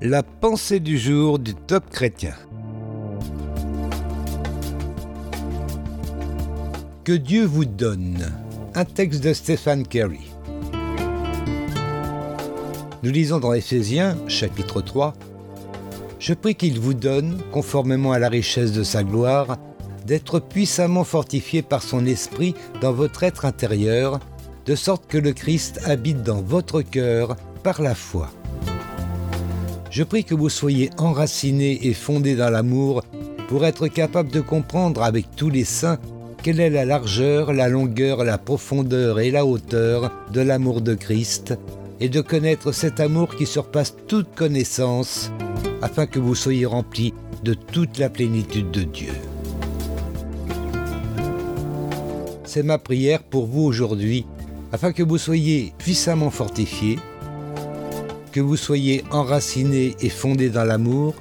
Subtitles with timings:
[0.00, 2.34] La pensée du jour du top chrétien.
[7.02, 8.32] Que Dieu vous donne.
[8.76, 10.20] Un texte de Stéphane Carey.
[13.02, 15.14] Nous lisons dans Éphésiens, chapitre 3,
[16.20, 19.56] Je prie qu'il vous donne, conformément à la richesse de sa gloire,
[20.06, 24.20] d'être puissamment fortifié par son esprit dans votre être intérieur,
[24.64, 27.34] de sorte que le Christ habite dans votre cœur
[27.64, 28.30] par la foi.
[29.90, 33.02] Je prie que vous soyez enracinés et fondés dans l'amour
[33.48, 35.98] pour être capable de comprendre avec tous les saints
[36.42, 41.54] quelle est la largeur, la longueur, la profondeur et la hauteur de l'amour de Christ,
[42.00, 45.32] et de connaître cet amour qui surpasse toute connaissance,
[45.82, 49.12] afin que vous soyez remplis de toute la plénitude de Dieu.
[52.44, 54.26] C'est ma prière pour vous aujourd'hui,
[54.70, 56.98] afin que vous soyez puissamment fortifiés,
[58.38, 61.16] que vous soyez enracinés et fondés dans l'amour,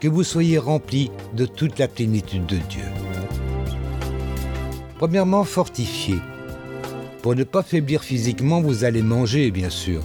[0.00, 2.84] que vous soyez remplis de toute la plénitude de Dieu.
[4.98, 6.20] Premièrement, fortifiés.
[7.22, 10.02] Pour ne pas faiblir physiquement, vous allez manger, bien sûr.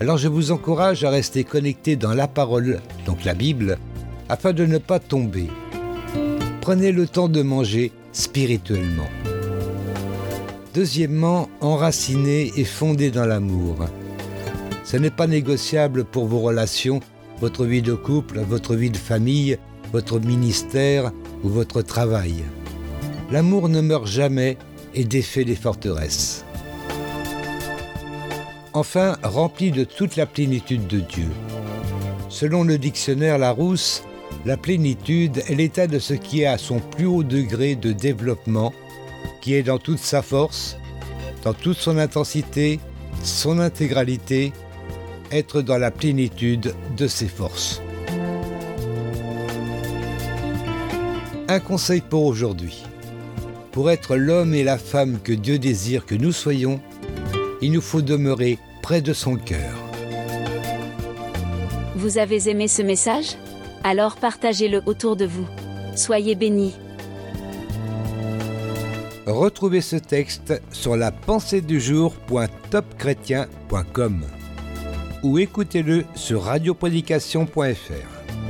[0.00, 3.76] Alors je vous encourage à rester connecté dans la parole, donc la Bible,
[4.30, 5.48] afin de ne pas tomber.
[6.62, 9.10] Prenez le temps de manger spirituellement.
[10.72, 13.84] Deuxièmement, enraciné et fondé dans l'amour.
[14.86, 17.00] Ce n'est pas négociable pour vos relations,
[17.40, 19.58] votre vie de couple, votre vie de famille,
[19.92, 21.10] votre ministère
[21.42, 22.44] ou votre travail.
[23.32, 24.56] L'amour ne meurt jamais
[24.94, 26.44] et défait les forteresses.
[28.74, 31.30] Enfin, rempli de toute la plénitude de Dieu.
[32.28, 34.04] Selon le dictionnaire Larousse,
[34.44, 38.72] la plénitude est l'état de ce qui est à son plus haut degré de développement,
[39.42, 40.76] qui est dans toute sa force,
[41.42, 42.78] dans toute son intensité,
[43.24, 44.52] son intégralité
[45.30, 47.82] être dans la plénitude de ses forces.
[51.48, 52.84] Un conseil pour aujourd'hui.
[53.72, 56.80] Pour être l'homme et la femme que Dieu désire que nous soyons,
[57.60, 59.74] il nous faut demeurer près de son cœur.
[61.94, 63.36] Vous avez aimé ce message?
[63.84, 65.46] Alors partagez-le autour de vous.
[65.94, 66.74] Soyez bénis.
[69.26, 71.80] Retrouvez ce texte sur la pensée du
[75.22, 78.45] ou écoutez-le sur radioprédication.fr.